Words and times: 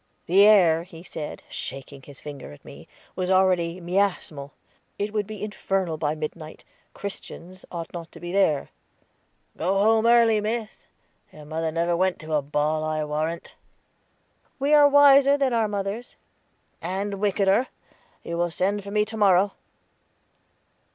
The 0.25 0.47
air, 0.47 0.81
he 0.81 1.03
said, 1.03 1.43
shaking 1.47 2.01
his 2.01 2.19
finger 2.19 2.51
at 2.51 2.65
me, 2.65 2.87
was 3.15 3.29
already 3.29 3.79
miasmal; 3.79 4.49
it 4.97 5.13
would 5.13 5.27
be 5.27 5.43
infernal 5.43 5.95
by 5.95 6.15
midnight 6.15 6.63
Christians 6.95 7.65
ought 7.71 7.93
not 7.93 8.11
to 8.13 8.19
be 8.19 8.31
there. 8.31 8.69
"Go 9.55 9.75
home 9.79 10.07
early, 10.07 10.41
Miss. 10.41 10.87
Your 11.31 11.45
mother 11.45 11.71
never 11.71 11.95
went 11.95 12.17
to 12.21 12.33
a 12.33 12.41
ball, 12.41 12.83
I'll 12.83 13.09
warrant." 13.09 13.53
"We 14.57 14.73
are 14.73 14.87
wiser 14.89 15.37
than 15.37 15.53
our 15.53 15.67
mothers." 15.67 16.15
"And 16.81 17.19
wickeder; 17.19 17.67
you 18.23 18.39
will 18.39 18.49
send 18.49 18.83
for 18.83 18.89
me 18.89 19.05
to 19.05 19.17
morrow." 19.17 19.53